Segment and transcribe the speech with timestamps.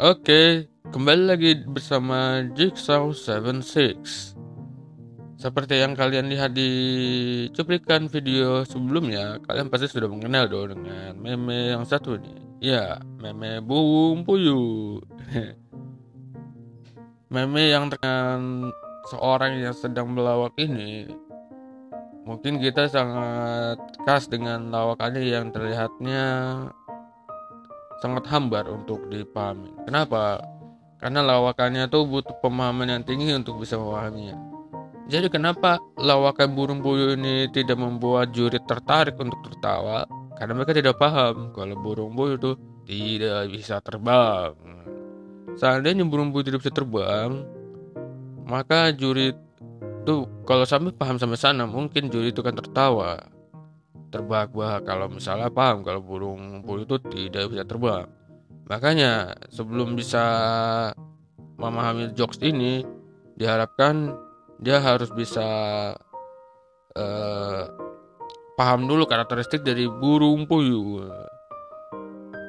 [0.00, 0.64] Oke,
[0.96, 4.32] kembali lagi bersama Jigsaw 76
[5.36, 6.72] Seperti yang kalian lihat di
[7.52, 13.60] cuplikan video sebelumnya Kalian pasti sudah mengenal dong dengan meme yang satu nih Ya, meme
[13.60, 15.04] Bung Puyuh
[17.36, 18.72] Meme yang dengan
[19.12, 21.12] seorang yang sedang melawak ini
[22.24, 23.76] Mungkin kita sangat
[24.08, 26.24] khas dengan lawakannya yang terlihatnya
[28.00, 29.70] sangat hambar untuk dipahami.
[29.84, 30.40] Kenapa?
[31.00, 34.36] Karena lawakannya tuh butuh pemahaman yang tinggi untuk bisa memahaminya.
[35.10, 40.04] Jadi kenapa lawakan burung puyuh ini tidak membuat juri tertarik untuk tertawa?
[40.36, 42.52] Karena mereka tidak paham kalau burung puyuh itu
[42.84, 44.54] tidak bisa terbang.
[45.56, 47.42] Seandainya burung puyuh tidak bisa terbang,
[48.44, 49.34] maka juri
[50.00, 53.20] itu kalau sampai paham sampai sana mungkin juri itu kan tertawa
[54.10, 58.06] terbahak-bahak kalau misalnya paham kalau burung puyuh itu tidak bisa terbang.
[58.66, 60.24] Makanya sebelum bisa
[61.58, 62.86] memahami jokes ini
[63.38, 64.14] diharapkan
[64.60, 65.48] dia harus bisa
[66.94, 67.62] uh,
[68.60, 71.08] paham dulu karakteristik dari burung puyuh.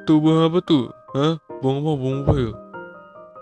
[0.03, 0.92] Tuh bang apa tuh?
[1.16, 1.40] Hah?
[1.62, 1.92] Bang apa?
[1.94, 2.56] Bung puyuh?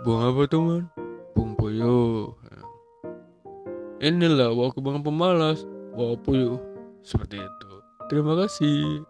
[0.06, 0.86] Bang apa teman?
[1.34, 2.36] Bung puyuh.
[4.04, 5.66] Inilah waktu bang pemalas.
[5.98, 6.62] Bawa puyuh.
[7.02, 7.72] Seperti itu.
[8.10, 9.06] Terima kasih.